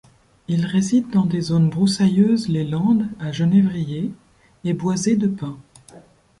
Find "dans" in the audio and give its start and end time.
1.11-1.27